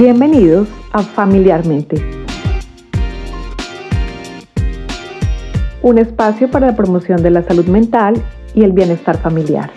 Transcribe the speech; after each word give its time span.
Bienvenidos 0.00 0.66
a 0.92 1.02
Familiarmente, 1.02 2.02
un 5.82 5.98
espacio 5.98 6.50
para 6.50 6.68
la 6.68 6.74
promoción 6.74 7.22
de 7.22 7.28
la 7.28 7.42
salud 7.42 7.66
mental 7.66 8.14
y 8.54 8.62
el 8.62 8.72
bienestar 8.72 9.18
familiar. 9.18 9.70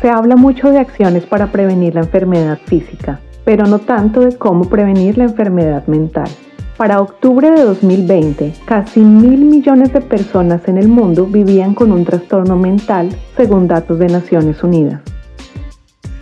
Se 0.00 0.10
habla 0.10 0.36
mucho 0.36 0.70
de 0.70 0.78
acciones 0.78 1.26
para 1.26 1.50
prevenir 1.50 1.96
la 1.96 2.02
enfermedad 2.02 2.60
física, 2.66 3.18
pero 3.44 3.66
no 3.66 3.80
tanto 3.80 4.20
de 4.20 4.38
cómo 4.38 4.66
prevenir 4.66 5.18
la 5.18 5.24
enfermedad 5.24 5.84
mental. 5.88 6.28
Para 6.76 7.00
octubre 7.00 7.50
de 7.50 7.64
2020, 7.64 8.54
casi 8.64 9.00
mil 9.00 9.40
millones 9.40 9.92
de 9.92 10.02
personas 10.02 10.68
en 10.68 10.78
el 10.78 10.86
mundo 10.86 11.26
vivían 11.26 11.74
con 11.74 11.90
un 11.90 12.04
trastorno 12.04 12.54
mental, 12.54 13.08
según 13.36 13.66
datos 13.66 13.98
de 13.98 14.06
Naciones 14.06 14.62
Unidas. 14.62 15.00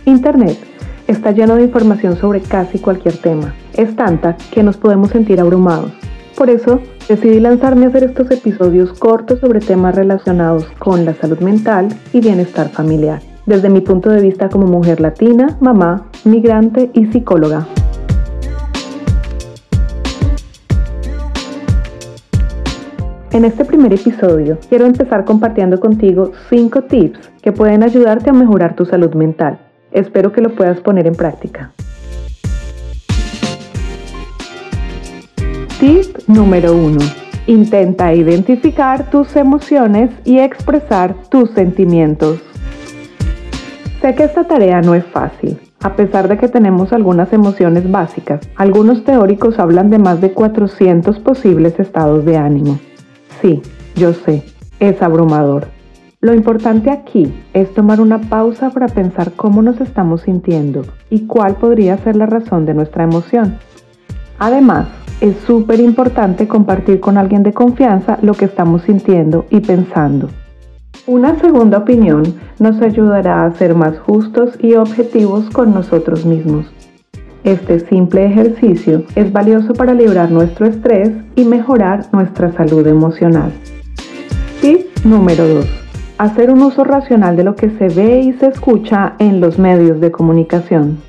Internet 0.05 0.70
está 1.11 1.31
lleno 1.31 1.55
de 1.55 1.63
información 1.63 2.15
sobre 2.17 2.41
casi 2.41 2.79
cualquier 2.79 3.17
tema. 3.17 3.53
Es 3.73 3.95
tanta 3.95 4.37
que 4.51 4.63
nos 4.63 4.77
podemos 4.77 5.09
sentir 5.09 5.39
abrumados. 5.39 5.91
Por 6.37 6.49
eso 6.49 6.79
decidí 7.07 7.39
lanzarme 7.39 7.85
a 7.85 7.89
hacer 7.89 8.05
estos 8.05 8.31
episodios 8.31 8.97
cortos 8.97 9.39
sobre 9.39 9.59
temas 9.59 9.95
relacionados 9.95 10.65
con 10.79 11.05
la 11.05 11.13
salud 11.13 11.39
mental 11.39 11.89
y 12.13 12.21
bienestar 12.21 12.69
familiar, 12.69 13.21
desde 13.45 13.69
mi 13.69 13.81
punto 13.81 14.09
de 14.09 14.21
vista 14.21 14.49
como 14.49 14.65
mujer 14.65 15.01
latina, 15.01 15.57
mamá, 15.59 16.07
migrante 16.23 16.89
y 16.93 17.05
psicóloga. 17.07 17.67
En 23.31 23.45
este 23.45 23.63
primer 23.63 23.93
episodio 23.93 24.57
quiero 24.67 24.85
empezar 24.85 25.23
compartiendo 25.23 25.79
contigo 25.79 26.31
5 26.49 26.83
tips 26.83 27.19
que 27.41 27.51
pueden 27.51 27.83
ayudarte 27.83 28.29
a 28.29 28.33
mejorar 28.33 28.75
tu 28.75 28.85
salud 28.85 29.13
mental 29.13 29.70
Espero 29.91 30.31
que 30.31 30.41
lo 30.41 30.55
puedas 30.55 30.79
poner 30.79 31.07
en 31.07 31.15
práctica. 31.15 31.71
Tip 35.79 36.17
número 36.27 36.73
1. 36.73 36.99
Intenta 37.47 38.13
identificar 38.13 39.09
tus 39.09 39.35
emociones 39.35 40.11
y 40.23 40.39
expresar 40.39 41.15
tus 41.29 41.49
sentimientos. 41.51 42.39
Sé 43.99 44.15
que 44.15 44.23
esta 44.23 44.45
tarea 44.45 44.81
no 44.81 44.95
es 44.95 45.03
fácil, 45.05 45.59
a 45.81 45.95
pesar 45.95 46.27
de 46.27 46.37
que 46.37 46.47
tenemos 46.47 46.93
algunas 46.93 47.33
emociones 47.33 47.89
básicas. 47.91 48.41
Algunos 48.55 49.03
teóricos 49.03 49.59
hablan 49.59 49.89
de 49.89 49.99
más 49.99 50.21
de 50.21 50.31
400 50.31 51.19
posibles 51.19 51.79
estados 51.79 52.25
de 52.25 52.37
ánimo. 52.37 52.79
Sí, 53.41 53.61
yo 53.95 54.13
sé, 54.13 54.43
es 54.79 55.01
abrumador. 55.01 55.80
Lo 56.21 56.35
importante 56.35 56.91
aquí 56.91 57.33
es 57.51 57.73
tomar 57.73 57.99
una 57.99 58.21
pausa 58.21 58.69
para 58.69 58.87
pensar 58.87 59.31
cómo 59.31 59.63
nos 59.63 59.81
estamos 59.81 60.21
sintiendo 60.21 60.83
y 61.09 61.25
cuál 61.25 61.55
podría 61.55 61.97
ser 61.97 62.15
la 62.15 62.27
razón 62.27 62.67
de 62.67 62.75
nuestra 62.75 63.05
emoción. 63.05 63.57
Además, 64.37 64.87
es 65.19 65.35
súper 65.47 65.79
importante 65.79 66.47
compartir 66.47 66.99
con 66.99 67.17
alguien 67.17 67.41
de 67.41 67.53
confianza 67.53 68.19
lo 68.21 68.35
que 68.35 68.45
estamos 68.45 68.83
sintiendo 68.83 69.45
y 69.49 69.61
pensando. 69.61 70.29
Una 71.07 71.39
segunda 71.39 71.79
opinión 71.79 72.21
nos 72.59 72.79
ayudará 72.83 73.43
a 73.43 73.51
ser 73.55 73.73
más 73.73 73.97
justos 73.97 74.55
y 74.59 74.75
objetivos 74.75 75.49
con 75.49 75.73
nosotros 75.73 76.23
mismos. 76.23 76.67
Este 77.43 77.79
simple 77.79 78.27
ejercicio 78.27 79.05
es 79.15 79.33
valioso 79.33 79.73
para 79.73 79.95
librar 79.95 80.29
nuestro 80.29 80.67
estrés 80.67 81.09
y 81.35 81.45
mejorar 81.45 82.05
nuestra 82.13 82.51
salud 82.51 82.85
emocional. 82.85 83.51
Tip 84.61 84.85
número 85.03 85.47
2 85.47 85.80
hacer 86.21 86.51
un 86.51 86.61
uso 86.61 86.83
racional 86.83 87.35
de 87.35 87.43
lo 87.43 87.55
que 87.55 87.71
se 87.71 87.87
ve 87.87 88.19
y 88.19 88.33
se 88.33 88.45
escucha 88.45 89.15
en 89.17 89.41
los 89.41 89.57
medios 89.57 89.99
de 89.99 90.11
comunicación. 90.11 90.99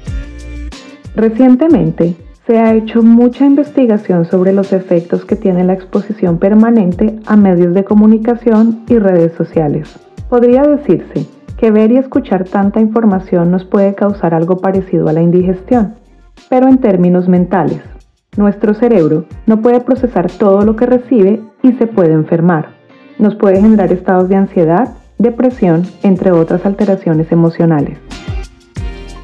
Recientemente, 1.15 2.17
se 2.47 2.59
ha 2.59 2.73
hecho 2.73 3.03
mucha 3.03 3.45
investigación 3.45 4.25
sobre 4.25 4.55
los 4.55 4.73
efectos 4.73 5.27
que 5.27 5.37
tiene 5.37 5.65
la 5.65 5.75
exposición 5.75 6.39
permanente 6.39 7.21
a 7.27 7.37
medios 7.37 7.75
de 7.75 7.85
comunicación 7.85 8.85
y 8.89 8.97
redes 8.97 9.33
sociales. 9.35 9.99
Podría 10.31 10.63
decirse 10.63 11.27
que 11.59 11.71
ver 11.71 11.93
y 11.93 11.99
escuchar 11.99 12.45
tanta 12.45 12.81
información 12.81 13.51
nos 13.51 13.67
puede 13.67 13.95
causar 13.95 14.33
algo 14.33 14.57
parecido 14.57 15.11
a 15.11 15.13
la 15.13 15.21
indigestión, 15.21 15.95
pero 16.49 16.69
en 16.69 16.79
términos 16.79 17.29
mentales. 17.29 17.83
Nuestro 18.39 18.73
cerebro 18.73 19.27
no 19.47 19.61
puede 19.61 19.83
procesar 19.83 20.31
todo 20.31 20.63
lo 20.63 20.75
que 20.75 20.87
recibe 20.87 21.43
y 21.63 21.73
se 21.73 21.87
puede 21.87 22.15
enfermar. 22.15 22.81
Nos 23.19 23.37
puede 23.37 23.61
generar 23.61 23.93
estados 23.93 24.31
de 24.31 24.37
ansiedad, 24.37 24.89
depresión, 25.23 25.87
entre 26.03 26.33
otras 26.33 26.67
alteraciones 26.67 27.31
emocionales. 27.33 27.99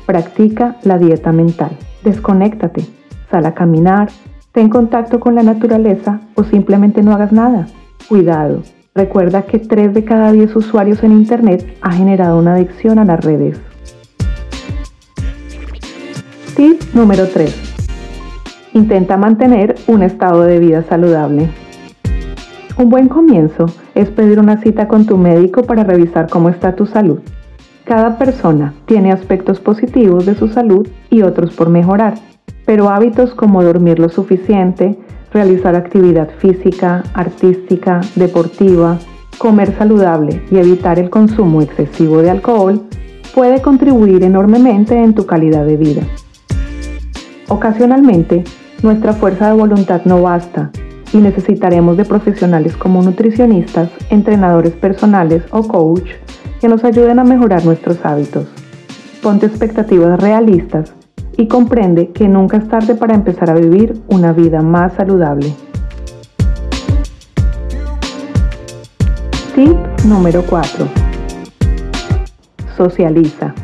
Practica 0.06 0.76
la 0.82 0.98
dieta 0.98 1.32
mental. 1.32 1.76
Desconéctate, 2.02 2.82
sal 3.30 3.44
a 3.46 3.54
caminar, 3.54 4.08
ten 4.52 4.68
contacto 4.68 5.20
con 5.20 5.34
la 5.34 5.42
naturaleza 5.42 6.20
o 6.34 6.44
simplemente 6.44 7.02
no 7.02 7.12
hagas 7.12 7.32
nada. 7.32 7.66
Cuidado, 8.08 8.62
recuerda 8.94 9.42
que 9.42 9.58
3 9.58 9.92
de 9.92 10.04
cada 10.04 10.32
10 10.32 10.56
usuarios 10.56 11.02
en 11.02 11.12
Internet 11.12 11.76
ha 11.82 11.92
generado 11.92 12.38
una 12.38 12.54
adicción 12.54 12.98
a 12.98 13.04
las 13.04 13.22
redes. 13.22 13.60
Tip 16.56 16.80
número 16.94 17.26
3. 17.28 18.70
Intenta 18.74 19.16
mantener 19.16 19.74
un 19.86 20.02
estado 20.02 20.42
de 20.42 20.58
vida 20.58 20.82
saludable. 20.88 21.50
Un 22.78 22.90
buen 22.90 23.08
comienzo 23.08 23.66
es 23.96 24.08
pedir 24.08 24.38
una 24.38 24.62
cita 24.62 24.86
con 24.86 25.04
tu 25.04 25.18
médico 25.18 25.64
para 25.64 25.82
revisar 25.82 26.28
cómo 26.30 26.48
está 26.48 26.76
tu 26.76 26.86
salud. 26.86 27.18
Cada 27.82 28.18
persona 28.18 28.72
tiene 28.86 29.10
aspectos 29.10 29.58
positivos 29.58 30.26
de 30.26 30.36
su 30.36 30.46
salud 30.46 30.86
y 31.10 31.22
otros 31.22 31.52
por 31.56 31.70
mejorar, 31.70 32.14
pero 32.66 32.88
hábitos 32.88 33.34
como 33.34 33.64
dormir 33.64 33.98
lo 33.98 34.08
suficiente, 34.08 34.96
realizar 35.32 35.74
actividad 35.74 36.30
física, 36.38 37.02
artística, 37.14 38.00
deportiva, 38.14 38.96
comer 39.38 39.76
saludable 39.76 40.40
y 40.48 40.58
evitar 40.58 41.00
el 41.00 41.10
consumo 41.10 41.62
excesivo 41.62 42.22
de 42.22 42.30
alcohol 42.30 42.82
puede 43.34 43.60
contribuir 43.60 44.22
enormemente 44.22 45.02
en 45.02 45.14
tu 45.14 45.26
calidad 45.26 45.66
de 45.66 45.76
vida. 45.76 46.02
Ocasionalmente, 47.48 48.44
nuestra 48.84 49.14
fuerza 49.14 49.48
de 49.48 49.56
voluntad 49.56 50.02
no 50.04 50.22
basta 50.22 50.70
y 51.12 51.18
necesitaremos 51.18 51.96
de 51.96 52.04
profesionales 52.04 52.76
como 52.76 53.02
nutricionistas, 53.02 53.90
entrenadores 54.10 54.72
personales 54.72 55.42
o 55.50 55.62
coach 55.66 56.10
que 56.60 56.68
nos 56.68 56.84
ayuden 56.84 57.18
a 57.18 57.24
mejorar 57.24 57.64
nuestros 57.64 58.04
hábitos. 58.04 58.46
Ponte 59.22 59.46
expectativas 59.46 60.20
realistas 60.20 60.94
y 61.36 61.46
comprende 61.46 62.10
que 62.10 62.28
nunca 62.28 62.56
es 62.56 62.68
tarde 62.68 62.94
para 62.94 63.14
empezar 63.14 63.50
a 63.50 63.54
vivir 63.54 64.00
una 64.08 64.32
vida 64.32 64.60
más 64.62 64.94
saludable. 64.94 65.54
Tip 69.54 69.76
número 70.04 70.42
4. 70.48 70.86
Socializa. 72.76 73.54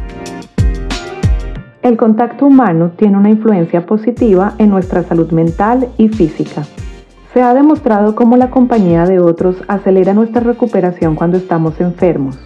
El 1.82 1.96
contacto 1.96 2.46
humano 2.46 2.92
tiene 2.96 3.18
una 3.18 3.28
influencia 3.28 3.84
positiva 3.84 4.54
en 4.58 4.70
nuestra 4.70 5.02
salud 5.02 5.30
mental 5.32 5.88
y 5.98 6.08
física. 6.08 6.62
Se 7.34 7.42
ha 7.42 7.52
demostrado 7.52 8.14
cómo 8.14 8.36
la 8.36 8.48
compañía 8.48 9.06
de 9.06 9.18
otros 9.18 9.56
acelera 9.66 10.14
nuestra 10.14 10.40
recuperación 10.40 11.16
cuando 11.16 11.36
estamos 11.36 11.80
enfermos. 11.80 12.38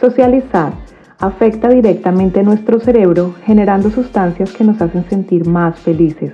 Socializar 0.00 0.72
afecta 1.20 1.68
directamente 1.68 2.42
nuestro 2.42 2.80
cerebro 2.80 3.36
generando 3.44 3.90
sustancias 3.90 4.52
que 4.52 4.64
nos 4.64 4.82
hacen 4.82 5.08
sentir 5.08 5.46
más 5.46 5.78
felices. 5.78 6.32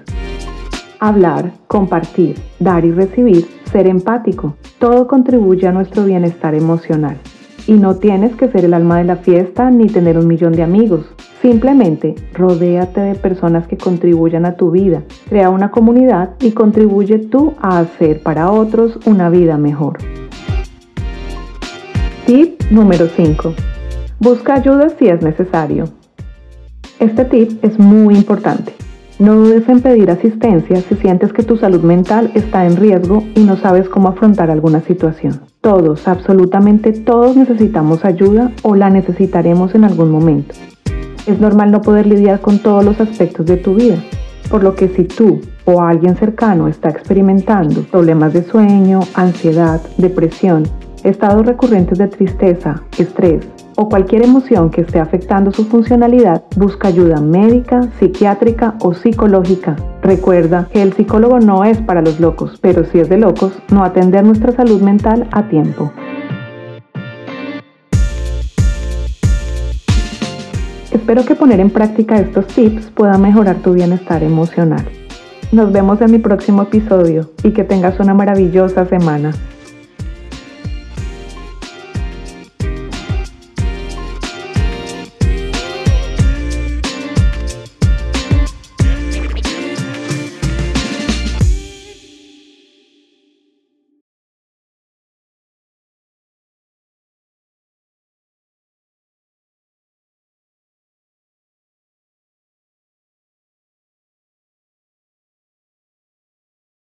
Hablar, 1.00 1.52
compartir, 1.66 2.36
dar 2.58 2.86
y 2.86 2.92
recibir, 2.92 3.46
ser 3.70 3.86
empático, 3.88 4.56
todo 4.78 5.06
contribuye 5.06 5.68
a 5.68 5.72
nuestro 5.72 6.06
bienestar 6.06 6.54
emocional. 6.54 7.18
Y 7.66 7.74
no 7.74 7.96
tienes 7.96 8.34
que 8.36 8.48
ser 8.48 8.64
el 8.64 8.74
alma 8.74 8.98
de 8.98 9.04
la 9.04 9.16
fiesta 9.16 9.70
ni 9.70 9.86
tener 9.86 10.18
un 10.18 10.26
millón 10.26 10.52
de 10.52 10.62
amigos. 10.62 11.06
Simplemente 11.42 12.14
rodéate 12.34 13.00
de 13.00 13.14
personas 13.14 13.66
que 13.66 13.78
contribuyan 13.78 14.44
a 14.44 14.56
tu 14.56 14.70
vida, 14.70 15.02
crea 15.28 15.50
una 15.50 15.70
comunidad 15.70 16.34
y 16.40 16.52
contribuye 16.52 17.18
tú 17.18 17.54
a 17.60 17.78
hacer 17.78 18.22
para 18.22 18.50
otros 18.50 18.98
una 19.06 19.30
vida 19.30 19.56
mejor. 19.56 19.98
Tip 22.26 22.62
número 22.70 23.06
5. 23.06 23.54
Busca 24.20 24.54
ayuda 24.54 24.90
si 24.98 25.08
es 25.08 25.22
necesario. 25.22 25.84
Este 26.98 27.24
tip 27.24 27.64
es 27.64 27.78
muy 27.78 28.14
importante. 28.14 28.79
No 29.20 29.34
dudes 29.34 29.68
en 29.68 29.82
pedir 29.82 30.10
asistencia 30.10 30.80
si 30.80 30.94
sientes 30.94 31.34
que 31.34 31.42
tu 31.42 31.58
salud 31.58 31.82
mental 31.82 32.30
está 32.34 32.64
en 32.64 32.78
riesgo 32.78 33.22
y 33.34 33.44
no 33.44 33.58
sabes 33.58 33.86
cómo 33.86 34.08
afrontar 34.08 34.50
alguna 34.50 34.80
situación. 34.80 35.42
Todos, 35.60 36.08
absolutamente 36.08 36.92
todos 36.92 37.36
necesitamos 37.36 38.06
ayuda 38.06 38.50
o 38.62 38.74
la 38.74 38.88
necesitaremos 38.88 39.74
en 39.74 39.84
algún 39.84 40.10
momento. 40.10 40.54
Es 41.26 41.38
normal 41.38 41.70
no 41.70 41.82
poder 41.82 42.06
lidiar 42.06 42.40
con 42.40 42.60
todos 42.60 42.82
los 42.82 42.98
aspectos 42.98 43.44
de 43.44 43.58
tu 43.58 43.74
vida, 43.74 43.96
por 44.50 44.64
lo 44.64 44.74
que 44.74 44.88
si 44.88 45.04
tú 45.04 45.42
o 45.66 45.82
alguien 45.82 46.16
cercano 46.16 46.66
está 46.66 46.88
experimentando 46.88 47.82
problemas 47.82 48.32
de 48.32 48.42
sueño, 48.42 49.00
ansiedad, 49.12 49.82
depresión 49.98 50.62
estados 51.04 51.46
recurrentes 51.46 51.98
de 51.98 52.08
tristeza, 52.08 52.82
estrés 52.98 53.46
o 53.76 53.88
cualquier 53.88 54.24
emoción 54.24 54.70
que 54.70 54.82
esté 54.82 55.00
afectando 55.00 55.52
su 55.52 55.64
funcionalidad, 55.64 56.42
busca 56.54 56.88
ayuda 56.88 57.20
médica, 57.20 57.88
psiquiátrica 57.98 58.74
o 58.80 58.92
psicológica. 58.92 59.74
Recuerda 60.02 60.68
que 60.70 60.82
el 60.82 60.92
psicólogo 60.92 61.40
no 61.40 61.64
es 61.64 61.78
para 61.78 62.02
los 62.02 62.20
locos, 62.20 62.58
pero 62.60 62.84
si 62.84 63.00
es 63.00 63.08
de 63.08 63.16
locos, 63.16 63.52
no 63.70 63.82
atender 63.82 64.22
nuestra 64.22 64.52
salud 64.52 64.82
mental 64.82 65.28
a 65.32 65.48
tiempo. 65.48 65.90
Espero 70.92 71.24
que 71.24 71.34
poner 71.34 71.60
en 71.60 71.70
práctica 71.70 72.18
estos 72.18 72.46
tips 72.48 72.90
pueda 72.90 73.16
mejorar 73.16 73.56
tu 73.56 73.72
bienestar 73.72 74.22
emocional. 74.22 74.84
Nos 75.52 75.72
vemos 75.72 76.00
en 76.02 76.12
mi 76.12 76.18
próximo 76.18 76.62
episodio 76.62 77.30
y 77.42 77.52
que 77.52 77.64
tengas 77.64 77.98
una 77.98 78.14
maravillosa 78.14 78.84
semana. 78.86 79.32